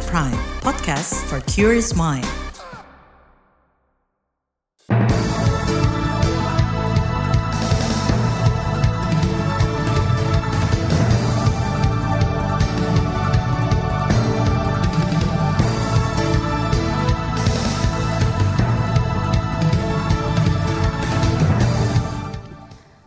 [0.00, 2.24] At Prime, podcast for curious mind.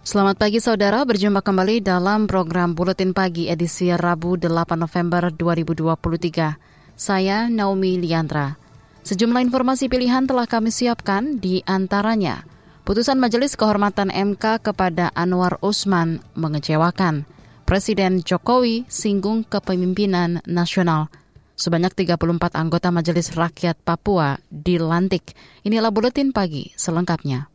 [0.05, 6.72] Selamat pagi saudara, berjumpa kembali dalam program Buletin Pagi edisi Rabu 8 November 2023.
[7.03, 8.55] Saya Naomi Liandra.
[9.03, 12.47] Sejumlah informasi pilihan telah kami siapkan di antaranya.
[12.87, 17.27] Putusan Majelis Kehormatan MK kepada Anwar Usman mengecewakan.
[17.67, 21.11] Presiden Jokowi singgung kepemimpinan nasional.
[21.59, 25.35] Sebanyak 34 anggota Majelis Rakyat Papua dilantik.
[25.67, 27.51] Inilah Buletin Pagi selengkapnya.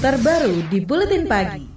[0.00, 1.73] Terbaru di Buletin Pagi.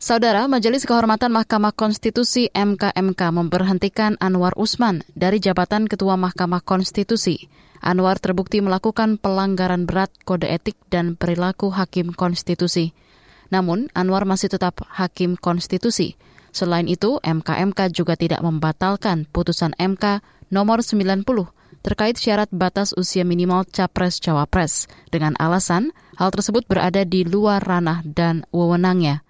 [0.00, 7.52] Saudara, Majelis Kehormatan Mahkamah Konstitusi MKMK memberhentikan Anwar Usman dari jabatan Ketua Mahkamah Konstitusi.
[7.84, 12.96] Anwar terbukti melakukan pelanggaran berat kode etik dan perilaku hakim konstitusi.
[13.52, 16.16] Namun, Anwar masih tetap hakim konstitusi.
[16.48, 21.28] Selain itu, MKMK juga tidak membatalkan putusan MK nomor 90
[21.84, 28.48] terkait syarat batas usia minimal capres-cawapres dengan alasan hal tersebut berada di luar ranah dan
[28.48, 29.28] wewenangnya.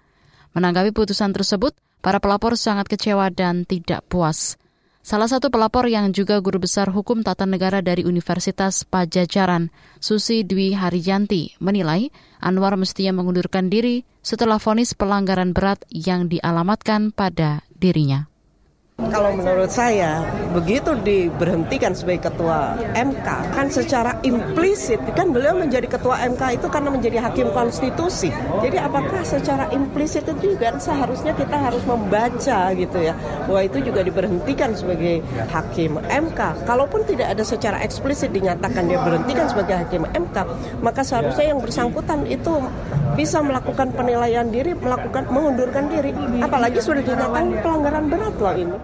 [0.57, 4.57] Menanggapi putusan tersebut, para pelapor sangat kecewa dan tidak puas.
[5.01, 10.77] Salah satu pelapor yang juga guru besar hukum tata negara dari Universitas Pajajaran, Susi Dwi
[10.77, 18.30] Harijanti, menilai Anwar mestinya mengundurkan diri setelah vonis pelanggaran berat yang dialamatkan pada dirinya.
[19.09, 20.21] Kalau menurut saya,
[20.53, 26.93] begitu diberhentikan sebagai ketua MK, kan secara implisit, kan beliau menjadi ketua MK itu karena
[26.93, 28.29] menjadi hakim konstitusi.
[28.61, 33.17] Jadi apakah secara implisit itu juga seharusnya kita harus membaca gitu ya,
[33.49, 36.67] bahwa itu juga diberhentikan sebagai hakim MK.
[36.69, 40.37] Kalaupun tidak ada secara eksplisit dinyatakan dia berhentikan sebagai hakim MK,
[40.85, 42.53] maka seharusnya yang bersangkutan itu
[43.15, 46.11] bisa melakukan penilaian diri, melakukan mengundurkan diri.
[46.39, 48.77] Apalagi sudah dinyatakan pelanggaran berat loh ini.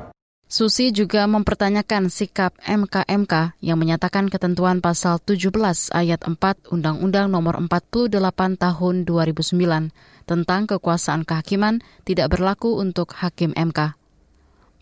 [0.48, 5.52] Susi juga mempertanyakan sikap MKMK yang menyatakan ketentuan pasal 17
[5.92, 8.16] ayat 4 Undang-Undang Nomor 48
[8.56, 14.00] Tahun 2009 tentang kekuasaan kehakiman tidak berlaku untuk hakim MK.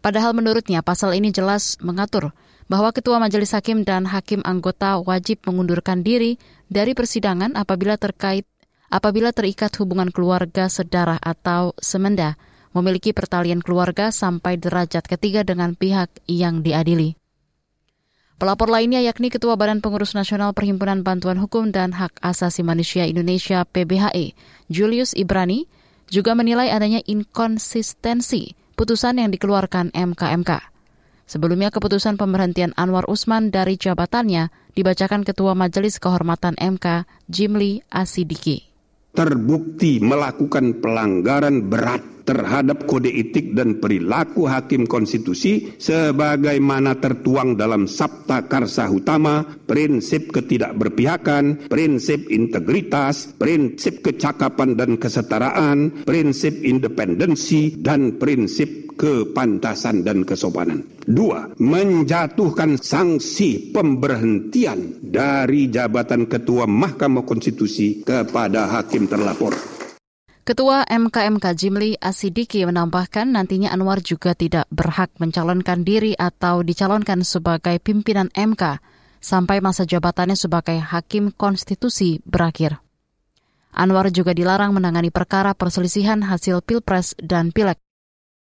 [0.05, 2.37] Padahal menurutnya pasal ini jelas mengatur
[2.69, 6.37] bahwa ketua majelis hakim dan hakim anggota wajib mengundurkan diri
[6.69, 8.45] dari persidangan apabila terkait
[8.89, 12.37] apabila terikat hubungan keluarga, sedarah atau semenda
[12.75, 17.15] memiliki pertalian keluarga sampai derajat ketiga dengan pihak yang diadili.
[18.35, 23.63] Pelapor lainnya yakni Ketua Badan Pengurus Nasional Perhimpunan Bantuan Hukum dan Hak Asasi Manusia Indonesia
[23.63, 24.35] PBHE,
[24.67, 25.71] Julius Ibrani,
[26.11, 30.51] juga menilai adanya inkonsistensi putusan yang dikeluarkan MKMK.
[31.25, 38.74] Sebelumnya keputusan pemberhentian Anwar Usman dari jabatannya dibacakan Ketua Majelis Kehormatan MK, Jimli Asidiki.
[39.15, 48.49] Terbukti melakukan pelanggaran berat terhadap kode etik dan perilaku hakim konstitusi sebagaimana tertuang dalam Sabta
[48.49, 60.01] Karsa Utama, prinsip ketidakberpihakan, prinsip integritas, prinsip kecakapan dan kesetaraan, prinsip independensi, dan prinsip kepantasan
[60.01, 60.81] dan kesopanan.
[61.05, 69.84] Dua, menjatuhkan sanksi pemberhentian dari jabatan Ketua Mahkamah Konstitusi kepada hakim terlapor.
[70.45, 77.81] Ketua MKMK Jimli Asidiki menambahkan nantinya Anwar juga tidak berhak mencalonkan diri atau dicalonkan sebagai
[77.81, 78.77] pimpinan MK
[79.17, 82.77] sampai masa jabatannya sebagai hakim konstitusi berakhir.
[83.73, 87.81] Anwar juga dilarang menangani perkara perselisihan hasil pilpres dan pileg.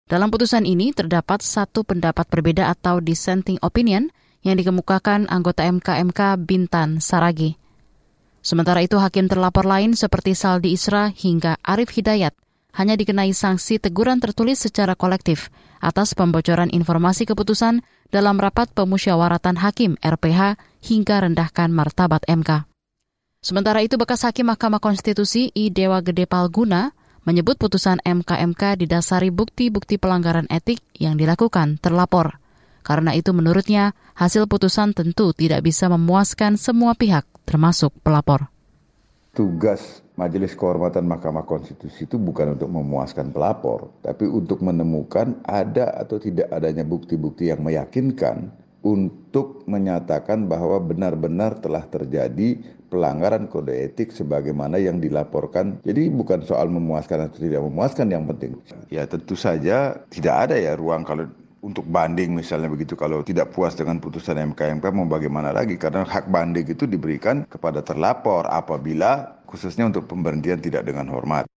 [0.10, 4.10] Dalam putusan ini terdapat satu pendapat berbeda atau dissenting opinion
[4.42, 7.62] yang dikemukakan anggota MKMK Bintan Saragi.
[8.44, 12.36] Sementara itu hakim terlapor lain seperti Saldi Isra hingga Arif Hidayat
[12.76, 15.48] hanya dikenai sanksi teguran tertulis secara kolektif
[15.80, 22.68] atas pembocoran informasi keputusan dalam rapat pemusyawaratan hakim RPH hingga rendahkan martabat MK.
[23.40, 26.92] Sementara itu bekas hakim Mahkamah Konstitusi I Dewa Gede Palguna
[27.24, 32.44] menyebut putusan MKMK didasari bukti-bukti pelanggaran etik yang dilakukan terlapor.
[32.84, 38.50] Karena itu menurutnya, hasil putusan tentu tidak bisa memuaskan semua pihak, termasuk pelapor.
[39.34, 46.22] Tugas Majelis Kehormatan Mahkamah Konstitusi itu bukan untuk memuaskan pelapor, tapi untuk menemukan ada atau
[46.22, 48.54] tidak adanya bukti-bukti yang meyakinkan
[48.86, 52.62] untuk menyatakan bahwa benar-benar telah terjadi
[52.94, 55.81] pelanggaran kode etik sebagaimana yang dilaporkan.
[55.81, 58.54] Jadi bukan soal memuaskan atau tidak memuaskan yang penting.
[58.94, 61.25] Ya tentu saja tidak ada ya ruang kalau
[61.63, 66.27] untuk banding misalnya begitu kalau tidak puas dengan putusan MK mau bagaimana lagi karena hak
[66.27, 71.48] banding itu diberikan kepada terlapor apabila khususnya untuk pemberhentian tidak dengan hormat.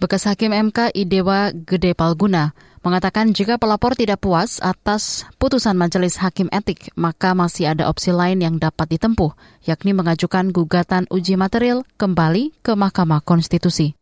[0.00, 6.52] Bekas Hakim MK Idewa Gede Palguna mengatakan jika pelapor tidak puas atas putusan Majelis Hakim
[6.52, 9.32] Etik, maka masih ada opsi lain yang dapat ditempuh,
[9.64, 13.96] yakni mengajukan gugatan uji material kembali ke Mahkamah Konstitusi.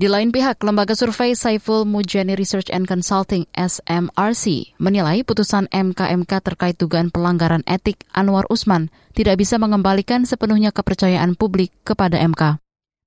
[0.00, 6.80] Di lain pihak, lembaga survei Saiful Mujani Research and Consulting SMRC menilai putusan MKMK terkait
[6.80, 12.56] dugaan pelanggaran etik Anwar Usman tidak bisa mengembalikan sepenuhnya kepercayaan publik kepada MK.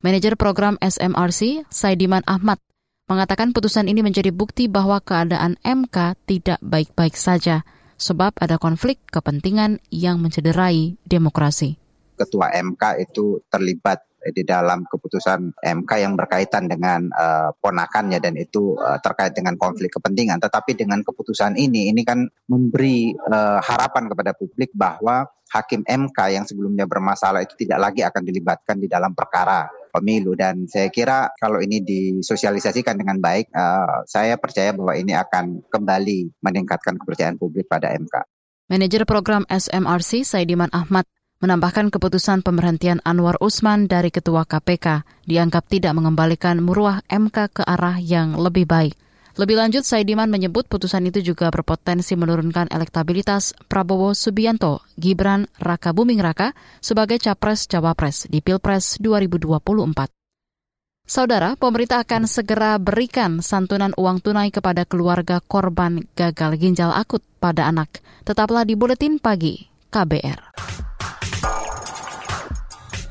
[0.06, 2.62] Manajer program SMRC, Saidiman Ahmad,
[3.10, 7.66] mengatakan putusan ini menjadi bukti bahwa keadaan MK tidak baik-baik saja,
[7.98, 11.74] sebab ada konflik kepentingan yang mencederai demokrasi.
[12.14, 18.80] Ketua MK itu terlibat di dalam keputusan MK yang berkaitan dengan uh, ponakannya dan itu
[18.80, 20.40] uh, terkait dengan konflik kepentingan.
[20.40, 26.46] Tetapi dengan keputusan ini, ini kan memberi uh, harapan kepada publik bahwa hakim MK yang
[26.48, 31.62] sebelumnya bermasalah itu tidak lagi akan dilibatkan di dalam perkara pemilu dan saya kira kalau
[31.62, 37.94] ini disosialisasikan dengan baik uh, saya percaya bahwa ini akan kembali meningkatkan kepercayaan publik pada
[37.94, 38.26] MK.
[38.74, 41.06] Manajer program SMRC Saidiman Ahmad
[41.44, 48.00] menambahkan keputusan pemberhentian Anwar Usman dari ketua KPK dianggap tidak mengembalikan muruah MK ke arah
[48.00, 48.96] yang lebih baik.
[49.36, 56.22] Lebih lanjut, Saidiman menyebut putusan itu juga berpotensi menurunkan elektabilitas Prabowo Subianto, Gibran Raka Buming
[56.22, 60.14] Raka sebagai capres-cawapres di Pilpres 2024.
[61.04, 67.68] Saudara, pemerintah akan segera berikan santunan uang tunai kepada keluarga korban gagal ginjal akut pada
[67.68, 68.00] anak.
[68.24, 70.83] Tetaplah di Buletin Pagi KBR.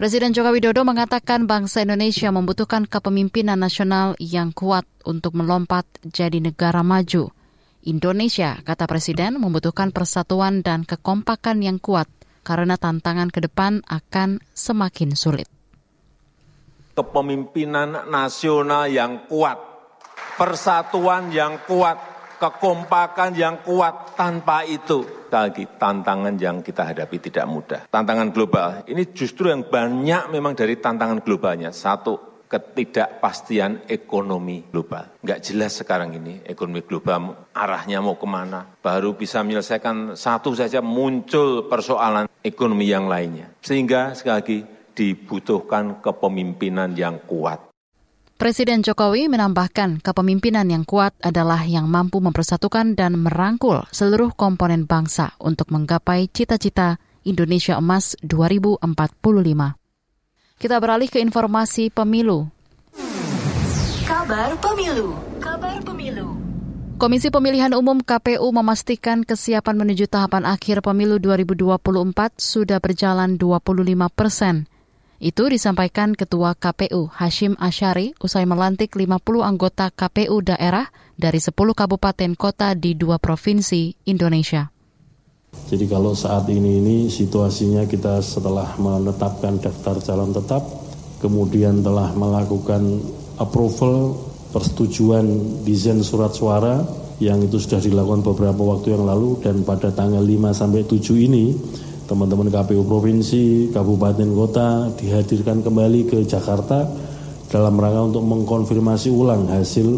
[0.00, 6.80] Presiden Joko Widodo mengatakan bangsa Indonesia membutuhkan kepemimpinan nasional yang kuat untuk melompat jadi negara
[6.80, 7.28] maju.
[7.84, 12.08] Indonesia, kata Presiden, membutuhkan persatuan dan kekompakan yang kuat
[12.40, 15.52] karena tantangan ke depan akan semakin sulit.
[16.96, 19.60] Kepemimpinan nasional yang kuat,
[20.40, 22.00] persatuan yang kuat,
[22.40, 24.16] kekompakan yang kuat.
[24.16, 27.80] Tanpa itu, lagi tantangan yang kita hadapi tidak mudah.
[27.86, 31.70] Tantangan global ini justru yang banyak memang dari tantangan globalnya.
[31.70, 35.22] Satu, ketidakpastian ekonomi global.
[35.22, 38.66] Nggak jelas sekarang ini ekonomi global arahnya mau ke mana.
[38.82, 43.54] Baru bisa menyelesaikan satu saja muncul persoalan ekonomi yang lainnya.
[43.62, 44.58] Sehingga sekali lagi
[44.90, 47.69] dibutuhkan kepemimpinan yang kuat.
[48.40, 55.36] Presiden Jokowi menambahkan kepemimpinan yang kuat adalah yang mampu mempersatukan dan merangkul seluruh komponen bangsa
[55.36, 58.80] untuk menggapai cita-cita Indonesia Emas 2045.
[60.56, 62.48] Kita beralih ke informasi pemilu.
[64.08, 65.20] Kabar pemilu.
[65.36, 66.32] Kabar pemilu.
[66.96, 71.76] Komisi Pemilihan Umum KPU memastikan kesiapan menuju tahapan akhir pemilu 2024
[72.40, 74.69] sudah berjalan 25 persen.
[75.20, 80.88] Itu disampaikan Ketua KPU Hashim Asyari usai melantik 50 anggota KPU daerah
[81.20, 84.72] dari 10 kabupaten kota di dua provinsi Indonesia.
[85.68, 90.64] Jadi kalau saat ini ini situasinya kita setelah menetapkan daftar calon tetap,
[91.20, 93.04] kemudian telah melakukan
[93.36, 94.16] approval
[94.56, 96.80] persetujuan desain surat suara
[97.20, 101.52] yang itu sudah dilakukan beberapa waktu yang lalu dan pada tanggal 5 sampai 7 ini
[102.10, 106.82] teman-teman KPU provinsi, kabupaten kota dihadirkan kembali ke Jakarta
[107.46, 109.94] dalam rangka untuk mengkonfirmasi ulang hasil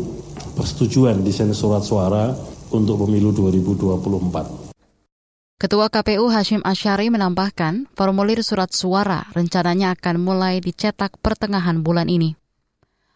[0.53, 2.37] persetujuan desain surat suara
[2.69, 5.57] untuk pemilu 2024.
[5.57, 12.37] Ketua KPU Hashim Asyari menambahkan, formulir surat suara rencananya akan mulai dicetak pertengahan bulan ini.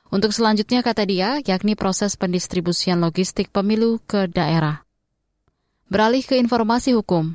[0.09, 4.87] Untuk selanjutnya, kata dia, yakni proses pendistribusian logistik pemilu ke daerah.
[5.91, 7.35] Beralih ke informasi hukum,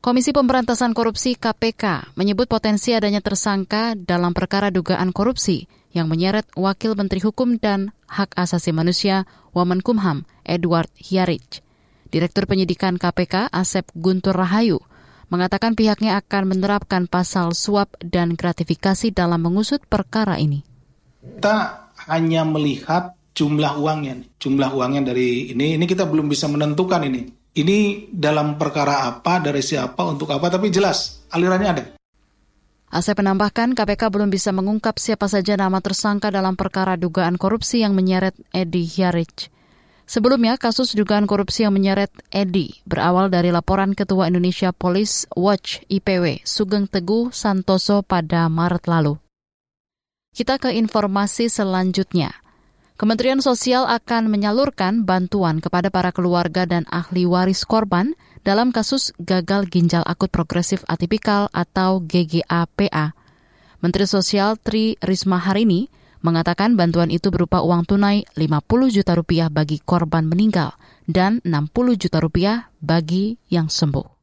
[0.00, 6.96] Komisi Pemberantasan Korupsi KPK menyebut potensi adanya tersangka dalam perkara dugaan korupsi yang menyeret Wakil
[6.96, 11.60] Menteri Hukum dan Hak Asasi Manusia Wamenkumham Edward Hiarich.
[12.08, 14.80] Direktur Penyidikan KPK Asep Guntur Rahayu
[15.28, 20.64] mengatakan pihaknya akan menerapkan pasal suap dan gratifikasi dalam mengusut perkara ini.
[21.20, 27.39] Kita hanya melihat jumlah uangnya, jumlah uangnya dari ini, ini kita belum bisa menentukan ini
[27.56, 31.84] ini dalam perkara apa, dari siapa, untuk apa, tapi jelas alirannya ada.
[32.90, 37.94] Asep menambahkan KPK belum bisa mengungkap siapa saja nama tersangka dalam perkara dugaan korupsi yang
[37.94, 39.46] menyeret Edi Hyarich.
[40.10, 46.42] Sebelumnya, kasus dugaan korupsi yang menyeret Edi berawal dari laporan Ketua Indonesia Police Watch IPW
[46.42, 49.22] Sugeng Teguh Santoso pada Maret lalu.
[50.34, 52.34] Kita ke informasi selanjutnya.
[53.00, 58.12] Kementerian Sosial akan menyalurkan bantuan kepada para keluarga dan ahli waris korban
[58.44, 63.16] dalam kasus gagal ginjal akut progresif atipikal atau GGAPA.
[63.80, 65.88] Menteri Sosial Tri Risma hari ini
[66.20, 70.76] mengatakan bantuan itu berupa uang tunai 50 juta rupiah bagi korban meninggal
[71.08, 74.19] dan 60 juta rupiah bagi yang sembuh.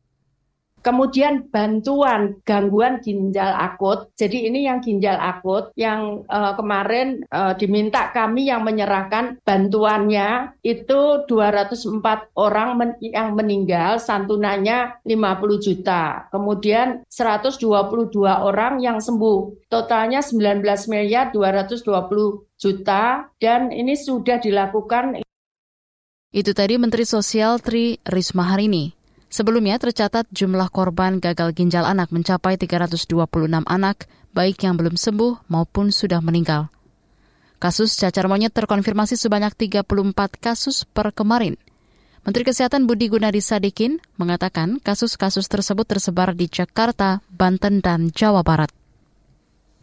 [0.88, 4.08] Kemudian bantuan gangguan ginjal akut.
[4.16, 11.28] Jadi ini yang ginjal akut yang uh, kemarin uh, diminta kami yang menyerahkan bantuannya itu
[11.28, 16.32] 204 orang men yang meninggal santunannya 50 juta.
[16.32, 17.68] Kemudian 122
[18.24, 19.68] orang yang sembuh.
[19.68, 21.84] Totalnya 19 miliar 220
[22.56, 25.20] juta dan ini sudah dilakukan
[26.28, 28.97] itu tadi Menteri Sosial Tri Risma hari ini.
[29.28, 33.12] Sebelumnya tercatat jumlah korban gagal ginjal anak mencapai 326
[33.68, 36.72] anak, baik yang belum sembuh maupun sudah meninggal.
[37.60, 39.84] Kasus cacar monyet terkonfirmasi sebanyak 34
[40.40, 41.60] kasus per kemarin.
[42.24, 48.68] Menteri Kesehatan Budi Gunadi Sadikin mengatakan kasus-kasus tersebut tersebar di Jakarta, Banten, dan Jawa Barat.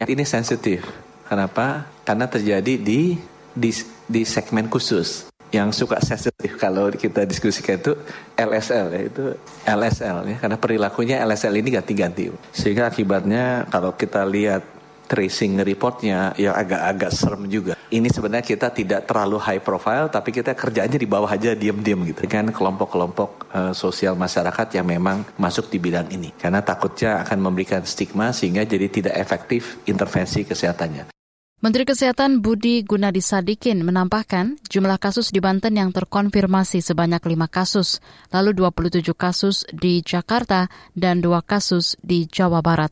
[0.01, 0.85] Ini sensitif.
[1.25, 1.89] Kenapa?
[2.05, 3.17] Karena terjadi di
[3.55, 3.71] di,
[4.05, 7.95] di segmen khusus yang suka sensitif kalau kita diskusikan itu
[8.35, 9.23] LSL ya itu
[9.63, 16.57] LSL ya karena perilakunya LSL ini ganti-ganti sehingga akibatnya kalau kita lihat tracing reportnya ya
[16.57, 17.73] agak-agak serem juga.
[17.93, 22.25] Ini sebenarnya kita tidak terlalu high profile, tapi kita kerjanya di bawah aja diam-diam gitu.
[22.25, 26.33] Dengan kelompok-kelompok uh, sosial masyarakat yang memang masuk di bidang ini.
[26.35, 31.14] Karena takutnya akan memberikan stigma sehingga jadi tidak efektif intervensi kesehatannya.
[31.63, 38.03] Menteri Kesehatan Budi Gunadi Sadikin menambahkan jumlah kasus di Banten yang terkonfirmasi sebanyak 5 kasus,
[38.35, 40.67] lalu 27 kasus di Jakarta
[40.99, 42.91] dan 2 kasus di Jawa Barat.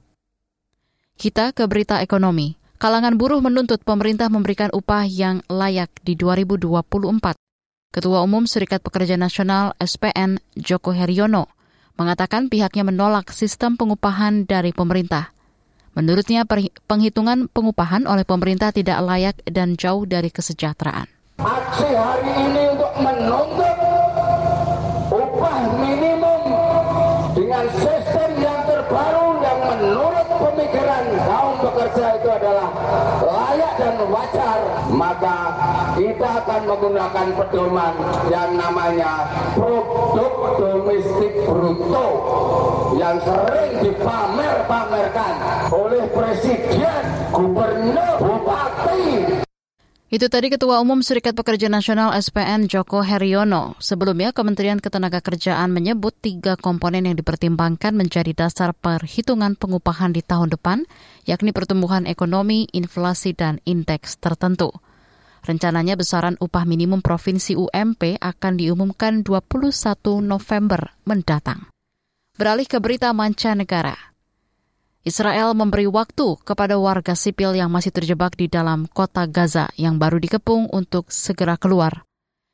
[1.19, 2.55] Kita ke berita ekonomi.
[2.79, 7.35] Kalangan buruh menuntut pemerintah memberikan upah yang layak di 2024.
[7.91, 11.51] Ketua Umum Serikat Pekerja Nasional SPN Joko Heriono
[11.99, 15.35] mengatakan pihaknya menolak sistem pengupahan dari pemerintah.
[15.93, 16.41] Menurutnya
[16.89, 21.05] penghitungan pengupahan oleh pemerintah tidak layak dan jauh dari kesejahteraan.
[21.37, 23.77] Aksi hari ini untuk menuntut
[25.13, 26.41] upah minimum
[27.37, 32.69] dengan sistem yang terbaru yang menurut pemikiran kaum pekerja itu adalah
[33.21, 34.59] layak dan wajar,
[34.89, 35.37] maka
[36.13, 37.93] kita akan menggunakan pedoman
[38.29, 39.25] yang namanya
[39.57, 42.09] produk domestik bruto
[43.01, 45.33] yang sering dipamer-pamerkan
[45.73, 47.01] oleh presiden,
[47.33, 49.41] gubernur, bupati,
[50.13, 53.73] itu tadi Ketua Umum Serikat Pekerja Nasional SPN Joko Heriono.
[53.81, 60.85] Sebelumnya Kementerian Ketenagakerjaan menyebut tiga komponen yang dipertimbangkan menjadi dasar perhitungan pengupahan di tahun depan,
[61.25, 64.69] yakni pertumbuhan ekonomi, inflasi, dan indeks tertentu.
[65.43, 71.67] Rencananya besaran upah minimum Provinsi UMP akan diumumkan 21 November mendatang.
[72.39, 74.15] Beralih ke berita mancanegara.
[75.03, 80.15] Israel memberi waktu kepada warga sipil yang masih terjebak di dalam kota Gaza yang baru
[80.15, 82.07] dikepung untuk segera keluar.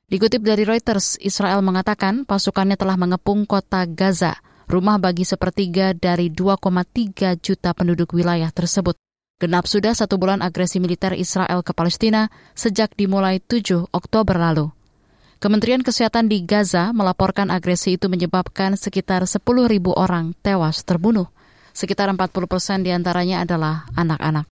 [0.09, 7.37] Dikutip dari Reuters, Israel mengatakan pasukannya telah mengepung kota Gaza, rumah bagi sepertiga dari 2,3
[7.37, 8.97] juta penduduk wilayah tersebut.
[9.39, 12.27] Genap sudah satu bulan agresi militer Israel ke Palestina
[12.59, 14.67] sejak dimulai 7 Oktober lalu.
[15.39, 19.39] Kementerian Kesehatan di Gaza melaporkan agresi itu menyebabkan sekitar 10.000
[19.95, 21.31] orang tewas terbunuh.
[21.71, 24.51] Sekitar 40 persen di antaranya adalah anak-anak.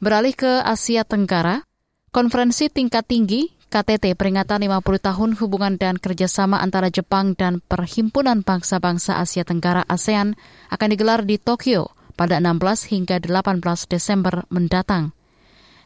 [0.00, 1.60] Beralih ke Asia Tenggara,
[2.08, 9.20] konferensi tingkat tinggi KTT peringatan 50 tahun hubungan dan kerjasama antara Jepang dan Perhimpunan Bangsa-Bangsa
[9.20, 10.40] Asia Tenggara ASEAN
[10.72, 15.14] akan digelar di Tokyo pada 16 hingga 18 Desember mendatang.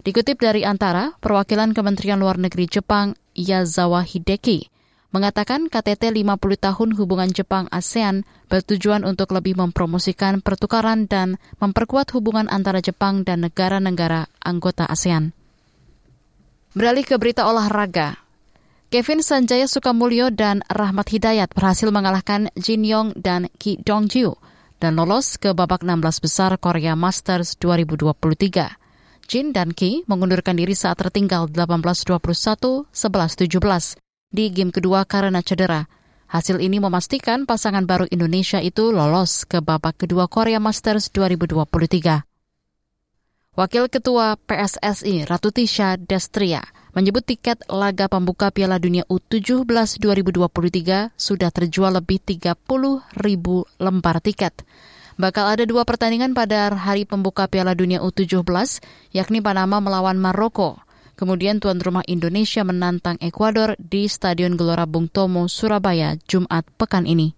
[0.07, 4.71] Dikutip dari Antara, perwakilan Kementerian Luar Negeri Jepang Yazawa Hideki
[5.09, 12.85] mengatakan KTT 50 tahun hubungan Jepang-ASEAN bertujuan untuk lebih mempromosikan pertukaran dan memperkuat hubungan antara
[12.85, 15.33] Jepang dan negara-negara anggota ASEAN.
[16.77, 18.21] Beralih ke berita olahraga.
[18.89, 24.48] Kevin Sanjaya Sukamulyo dan Rahmat Hidayat berhasil mengalahkan Jin Yong dan Ki Dongju
[24.79, 28.79] dan lolos ke babak 16 besar Korea Masters 2023.
[29.29, 33.99] Jin dan Ki mengundurkan diri saat tertinggal 18-21, 11-17
[34.33, 35.91] di game kedua karena cedera.
[36.29, 42.25] Hasil ini memastikan pasangan baru Indonesia itu lolos ke babak kedua Korea Masters 2023.
[43.59, 46.63] Wakil Ketua PSSI Ratu Tisha Destria
[46.97, 49.65] menyebut tiket laga pembuka Piala Dunia U17
[50.01, 52.55] 2023 sudah terjual lebih 30
[53.19, 54.65] ribu lembar tiket.
[55.19, 58.45] Bakal ada dua pertandingan pada hari pembuka Piala Dunia U17,
[59.11, 65.51] yakni Panama melawan Maroko Kemudian tuan rumah Indonesia menantang Ekuador di Stadion Gelora Bung Tomo,
[65.51, 67.35] Surabaya, Jumat pekan ini.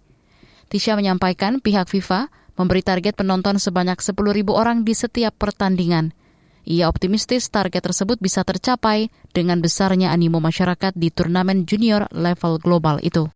[0.69, 2.29] Tisha menyampaikan pihak FIFA
[2.61, 4.21] memberi target penonton sebanyak 10.000
[4.53, 6.13] orang di setiap pertandingan.
[6.65, 13.01] Ia optimistis target tersebut bisa tercapai dengan besarnya animo masyarakat di turnamen junior level global
[13.01, 13.29] itu.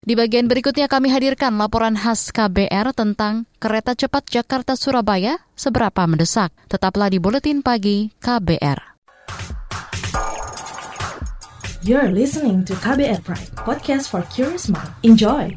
[0.00, 6.56] Di bagian berikutnya kami hadirkan laporan khas KBR tentang kereta cepat Jakarta-Surabaya seberapa mendesak.
[6.72, 8.96] Tetaplah di Buletin Pagi KBR.
[11.84, 14.88] You're listening to KBR Pride, podcast for curious mind.
[15.04, 15.52] Enjoy!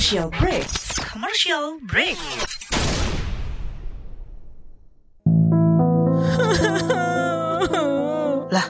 [0.00, 0.64] Commercial break.
[1.12, 2.16] Commercial break.
[8.48, 8.64] lah,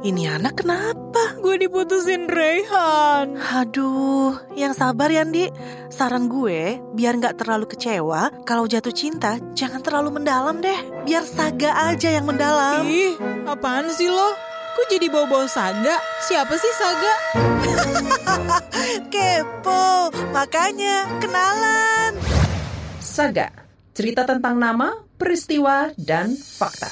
[0.00, 1.36] ini anak kenapa?
[1.44, 3.36] Gue diputusin Reyhan.
[3.36, 5.52] Aduh, yang sabar ya, Di.
[5.92, 11.04] Saran gue, biar nggak terlalu kecewa, kalau jatuh cinta, jangan terlalu mendalam deh.
[11.04, 12.88] Biar Saga aja yang mendalam.
[12.88, 14.49] Ih, apaan sih lo?
[14.70, 15.98] Kok jadi bawa-bawa Saga?
[16.22, 17.14] Siapa sih Saga?
[19.12, 22.14] Kepo, makanya kenalan.
[23.02, 23.50] Saga,
[23.90, 26.86] cerita tentang nama, peristiwa, dan fakta.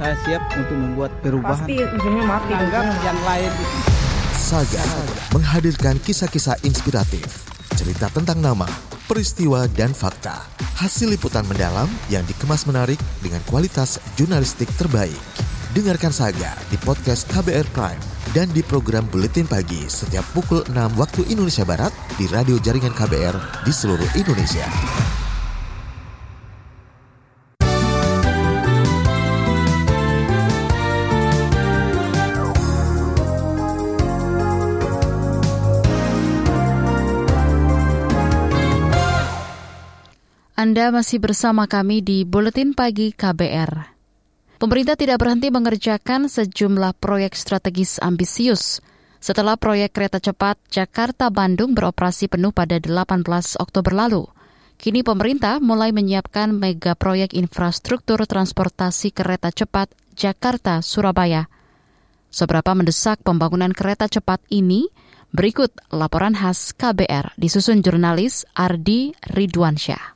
[0.00, 1.60] Saya siap untuk membuat perubahan.
[1.60, 2.52] Pasti ujungnya mati.
[2.56, 3.52] Anggap yang lain.
[4.32, 4.84] Saga
[5.36, 8.68] menghadirkan kisah-kisah inspiratif, cerita tentang nama,
[9.04, 10.40] peristiwa, dan fakta.
[10.80, 15.20] Hasil liputan mendalam yang dikemas menarik dengan kualitas jurnalistik terbaik.
[15.74, 17.98] Dengarkan Saga di podcast KBR Prime
[18.30, 23.66] dan di program Buletin Pagi setiap pukul 6 waktu Indonesia Barat di radio jaringan KBR
[23.66, 24.62] di seluruh Indonesia.
[40.54, 43.93] Anda masih bersama kami di Buletin Pagi KBR.
[44.54, 48.78] Pemerintah tidak berhenti mengerjakan sejumlah proyek strategis ambisius.
[49.18, 53.24] Setelah proyek kereta cepat Jakarta-Bandung beroperasi penuh pada 18
[53.58, 54.28] Oktober lalu,
[54.78, 61.50] kini pemerintah mulai menyiapkan mega proyek infrastruktur transportasi kereta cepat Jakarta-Surabaya.
[62.30, 64.86] Seberapa mendesak pembangunan kereta cepat ini?
[65.34, 70.13] Berikut laporan khas KBR disusun jurnalis Ardi Ridwansyah.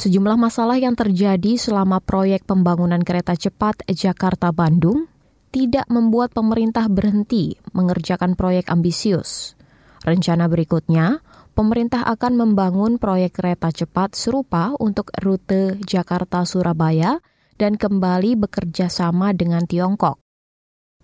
[0.00, 5.04] Sejumlah masalah yang terjadi selama proyek pembangunan kereta cepat Jakarta-Bandung
[5.52, 9.60] tidak membuat pemerintah berhenti mengerjakan proyek ambisius.
[10.00, 11.20] Rencana berikutnya,
[11.52, 17.20] pemerintah akan membangun proyek kereta cepat serupa untuk rute Jakarta-Surabaya
[17.60, 20.16] dan kembali bekerja sama dengan Tiongkok.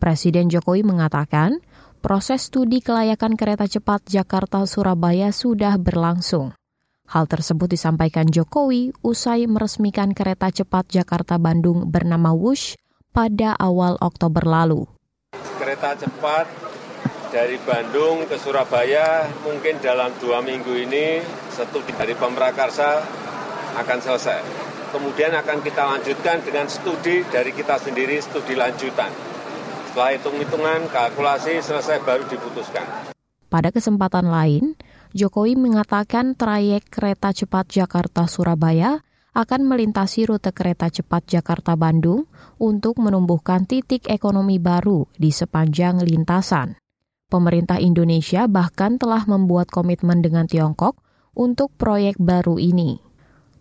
[0.01, 1.61] Presiden Jokowi mengatakan,
[2.01, 6.57] proses studi kelayakan kereta cepat Jakarta-Surabaya sudah berlangsung.
[7.07, 12.75] Hal tersebut disampaikan Jokowi usai meresmikan kereta cepat Jakarta-Bandung bernama Wush
[13.15, 14.91] pada awal Oktober lalu.
[15.63, 16.51] Kereta cepat
[17.31, 21.23] dari Bandung ke Surabaya mungkin dalam dua minggu ini
[21.55, 22.99] studi dari Pemrakarsa
[23.79, 24.43] akan selesai.
[24.91, 29.15] Kemudian akan kita lanjutkan dengan studi dari kita sendiri, studi lanjutan.
[29.95, 33.15] Setelah hitung-hitungan, kalkulasi selesai baru diputuskan.
[33.47, 34.75] Pada kesempatan lain,
[35.15, 39.05] Jokowi mengatakan trayek kereta cepat Jakarta-Surabaya
[39.37, 42.25] akan melintasi rute kereta cepat Jakarta-Bandung
[42.57, 46.81] untuk menumbuhkan titik ekonomi baru di sepanjang lintasan.
[47.29, 50.97] Pemerintah Indonesia bahkan telah membuat komitmen dengan Tiongkok
[51.37, 52.97] untuk proyek baru ini.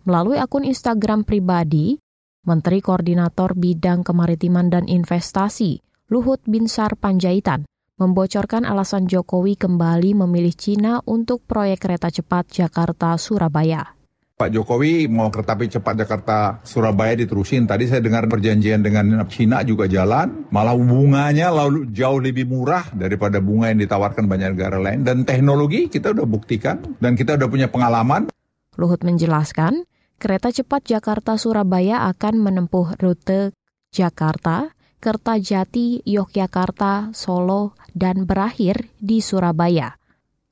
[0.08, 2.00] Melalui akun Instagram pribadi,
[2.46, 11.00] Menteri Koordinator Bidang Kemaritiman dan Investasi Luhut Binsar Panjaitan membocorkan alasan Jokowi kembali memilih Cina
[11.08, 13.96] untuk proyek kereta cepat Jakarta-Surabaya.
[14.36, 17.64] Pak Jokowi mau kereta api cepat Jakarta Surabaya diterusin.
[17.64, 20.44] Tadi saya dengar perjanjian dengan Cina juga jalan.
[20.52, 25.08] Malah bunganya lalu jauh lebih murah daripada bunga yang ditawarkan banyak negara lain.
[25.08, 28.28] Dan teknologi kita udah buktikan dan kita udah punya pengalaman.
[28.76, 29.88] Luhut menjelaskan,
[30.20, 33.56] kereta cepat Jakarta Surabaya akan menempuh rute
[33.88, 34.75] Jakarta,
[35.06, 40.02] Kertajati, Yogyakarta, Solo, dan berakhir di Surabaya.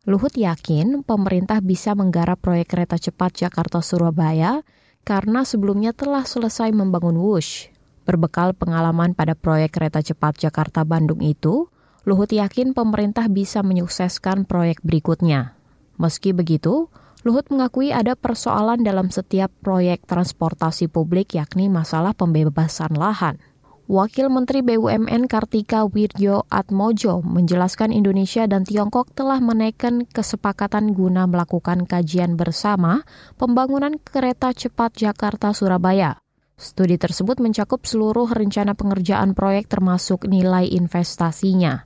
[0.06, 4.62] Luhut yakin pemerintah bisa menggarap proyek kereta cepat Jakarta-Surabaya
[5.02, 7.66] karena sebelumnya telah selesai membangun Wush.
[8.06, 11.66] Berbekal pengalaman pada proyek kereta cepat Jakarta-Bandung itu,
[12.06, 15.58] Luhut yakin pemerintah bisa menyukseskan proyek berikutnya.
[15.98, 16.86] Meski begitu,
[17.26, 23.42] Luhut mengakui ada persoalan dalam setiap proyek transportasi publik yakni masalah pembebasan lahan.
[23.84, 31.84] Wakil Menteri BUMN Kartika Wirjo Atmojo menjelaskan Indonesia dan Tiongkok telah menaikkan kesepakatan guna melakukan
[31.84, 33.04] kajian bersama
[33.36, 36.16] pembangunan kereta cepat Jakarta-Surabaya.
[36.56, 41.84] Studi tersebut mencakup seluruh rencana pengerjaan proyek termasuk nilai investasinya.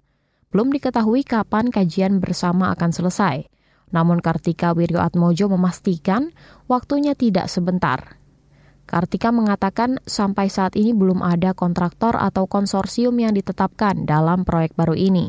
[0.54, 3.50] Belum diketahui kapan kajian bersama akan selesai.
[3.90, 6.30] Namun Kartika Wirjo Atmojo memastikan
[6.70, 8.17] waktunya tidak sebentar.
[8.88, 14.96] Kartika mengatakan sampai saat ini belum ada kontraktor atau konsorsium yang ditetapkan dalam proyek baru
[14.96, 15.28] ini.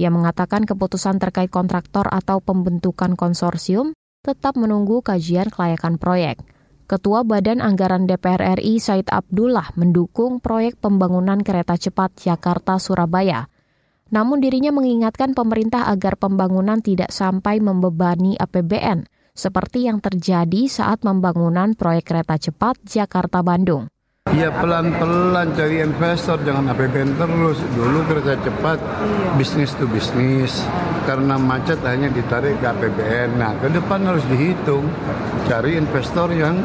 [0.00, 3.92] Ia mengatakan keputusan terkait kontraktor atau pembentukan konsorsium
[4.24, 6.40] tetap menunggu kajian kelayakan proyek.
[6.88, 13.52] Ketua Badan Anggaran DPR RI Said Abdullah mendukung proyek pembangunan kereta cepat Jakarta-Surabaya.
[14.08, 19.04] Namun dirinya mengingatkan pemerintah agar pembangunan tidak sampai membebani APBN–
[19.38, 23.86] seperti yang terjadi saat pembangunan proyek kereta cepat Jakarta-Bandung.
[24.34, 27.56] Ya pelan-pelan cari investor, jangan APBN terus.
[27.72, 28.76] Dulu kereta cepat
[29.40, 30.66] bisnis to bisnis,
[31.08, 33.40] karena macet hanya ditarik ke APBN.
[33.40, 34.84] Nah ke depan harus dihitung,
[35.48, 36.60] cari investor yang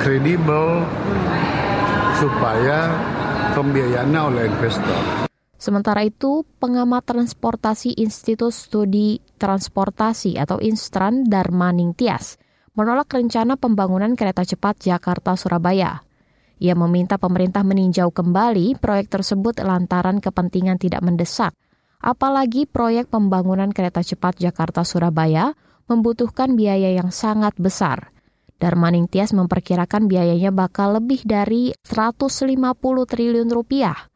[0.00, 0.80] kredibel
[2.16, 2.88] supaya
[3.52, 5.27] pembiayaannya oleh investor.
[5.58, 12.38] Sementara itu, pengamat transportasi Institut Studi Transportasi atau Instran Darmaning Tias
[12.78, 16.06] menolak rencana pembangunan kereta cepat Jakarta-Surabaya.
[16.62, 21.54] Ia meminta pemerintah meninjau kembali proyek tersebut lantaran kepentingan tidak mendesak.
[21.98, 25.58] Apalagi proyek pembangunan kereta cepat Jakarta-Surabaya
[25.90, 28.14] membutuhkan biaya yang sangat besar.
[28.62, 32.46] Darmaning Tias memperkirakan biayanya bakal lebih dari 150
[33.10, 34.06] triliun rupiah.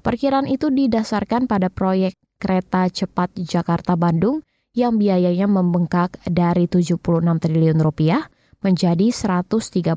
[0.00, 4.40] Perkiraan itu didasarkan pada proyek kereta cepat Jakarta-Bandung
[4.72, 8.24] yang biayanya membengkak dari 76 triliun rupiah
[8.64, 9.96] menjadi 131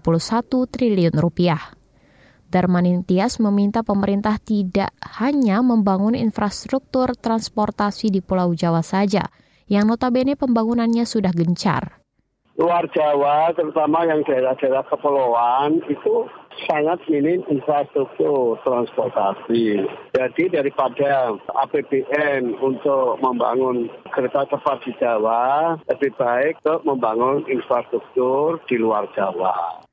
[0.67, 1.61] triliun rupiah.
[2.51, 9.25] Darmanintias meminta pemerintah tidak hanya membangun infrastruktur transportasi di Pulau Jawa saja,
[9.65, 12.03] yang notabene pembangunannya sudah gencar.
[12.53, 16.29] Luar Jawa, terutama yang daerah-daerah kepulauan, itu
[16.69, 19.83] sangat minim infrastruktur transportasi.
[20.15, 21.35] Jadi daripada
[21.65, 29.83] APBN untuk membangun kereta cepat di Jawa, lebih baik untuk membangun infrastruktur di luar Jawa.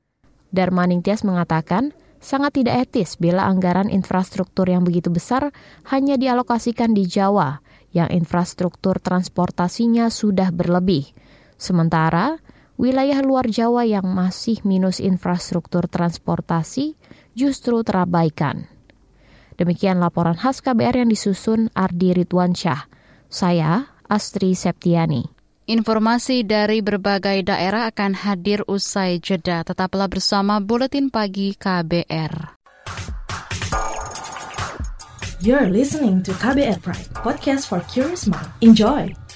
[0.50, 5.54] Darmaning Tias mengatakan, sangat tidak etis bila anggaran infrastruktur yang begitu besar
[5.88, 7.62] hanya dialokasikan di Jawa,
[7.94, 11.10] yang infrastruktur transportasinya sudah berlebih.
[11.60, 12.40] Sementara,
[12.80, 16.96] wilayah luar Jawa yang masih minus infrastruktur transportasi
[17.36, 18.72] justru terabaikan.
[19.60, 22.88] Demikian laporan khas KBR yang disusun Ardi Ridwansyah.
[23.28, 25.28] Saya Astri Septiani.
[25.68, 29.62] Informasi dari berbagai daerah akan hadir usai jeda.
[29.62, 32.58] Tetaplah bersama Buletin Pagi KBR.
[35.44, 38.50] You're listening to KBR Pride, podcast for curious mind.
[38.64, 39.29] Enjoy!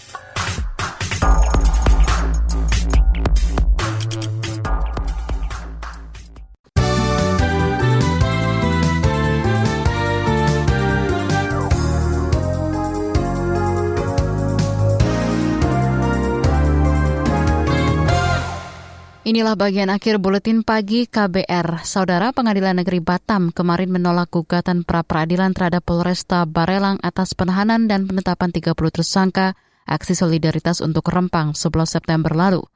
[19.25, 21.81] Inilah bagian akhir buletin pagi KBR.
[21.81, 28.53] Saudara Pengadilan Negeri Batam kemarin menolak gugatan pra-peradilan terhadap Polresta Barelang atas penahanan dan penetapan
[28.53, 29.57] 30 tersangka
[29.89, 32.69] aksi solidaritas untuk Rempang 11 September lalu.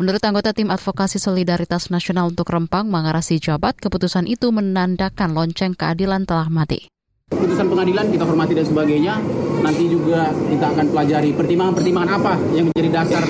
[0.00, 6.24] Menurut anggota tim advokasi solidaritas nasional untuk Rempang, Mangarasi Jabat, keputusan itu menandakan lonceng keadilan
[6.24, 6.88] telah mati.
[7.28, 9.20] Putusan pengadilan kita hormati dan sebagainya,
[9.60, 13.24] nanti juga kita akan pelajari pertimbangan-pertimbangan apa yang menjadi dasar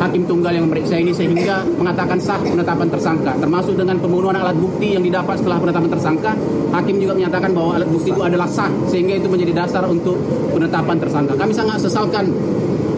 [0.00, 3.32] hakim tunggal yang memeriksa ini sehingga mengatakan sah penetapan tersangka.
[3.36, 6.32] Termasuk dengan pemenuhan alat bukti yang didapat setelah penetapan tersangka
[6.72, 10.16] hakim juga menyatakan bahwa alat bukti itu adalah sah sehingga itu menjadi dasar untuk
[10.52, 11.32] penetapan tersangka.
[11.36, 12.26] Kami sangat sesalkan.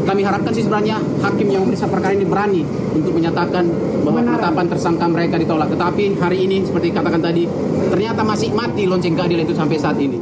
[0.04, 2.60] Kami harapkan sih sebenarnya hakim yang memeriksa perkara ini berani
[2.92, 3.64] untuk menyatakan
[4.04, 5.72] bahwa penetapan tersangka mereka ditolak.
[5.72, 7.48] Tetapi hari ini seperti katakan tadi
[7.88, 10.20] ternyata masih mati lonceng keadilan itu sampai saat ini.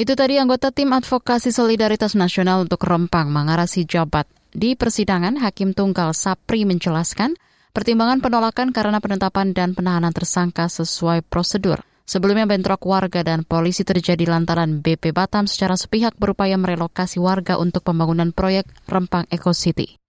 [0.00, 4.37] Itu tadi anggota tim advokasi solidaritas nasional untuk Rempang Mangarasi Jabat.
[4.48, 7.36] Di persidangan, Hakim Tunggal Sapri menjelaskan
[7.76, 11.84] pertimbangan penolakan karena penetapan dan penahanan tersangka sesuai prosedur.
[12.08, 17.84] Sebelumnya bentrok warga dan polisi terjadi lantaran BP Batam secara sepihak berupaya merelokasi warga untuk
[17.84, 20.00] pembangunan proyek Rempang Eco City.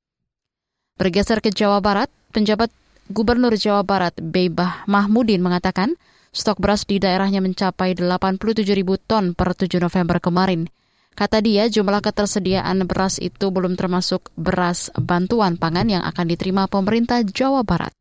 [0.96, 2.72] Bergeser ke Jawa Barat, penjabat
[3.12, 6.00] Gubernur Jawa Barat Beibah Mahmudin mengatakan
[6.32, 10.72] stok beras di daerahnya mencapai 87 ribu ton per 7 November kemarin.
[11.20, 17.20] Kata dia, jumlah ketersediaan beras itu belum termasuk beras bantuan pangan yang akan diterima pemerintah
[17.28, 17.92] Jawa Barat.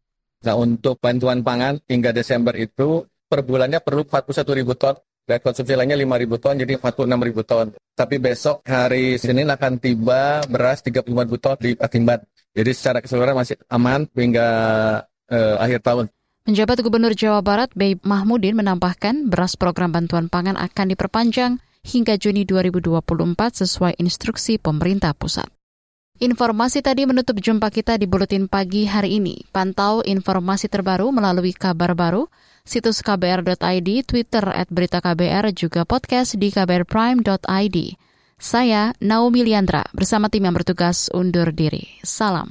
[0.46, 4.94] Nah, untuk bantuan pangan hingga Desember itu per bulannya perlu 41 ribu ton.
[5.26, 7.74] Dan konsumsi lainnya 5 ribu ton, jadi 46 ribu ton.
[7.74, 12.22] Tapi besok hari Senin akan tiba beras 35 ribu ton di Patimban.
[12.54, 14.48] Jadi secara keseluruhan masih aman hingga
[15.26, 16.06] uh, akhir tahun.
[16.46, 22.44] Penjabat Gubernur Jawa Barat, Bey Mahmudin menambahkan beras program bantuan pangan akan diperpanjang hingga Juni
[22.44, 25.48] 2024 sesuai instruksi pemerintah pusat.
[26.18, 29.46] Informasi tadi menutup jumpa kita di Buletin Pagi hari ini.
[29.54, 32.26] Pantau informasi terbaru melalui kabar baru,
[32.66, 37.78] situs kbr.id, Twitter at berita KBR, juga podcast di kbrprime.id.
[38.34, 41.86] Saya Naomi Liandra bersama tim yang bertugas undur diri.
[42.02, 42.50] Salam.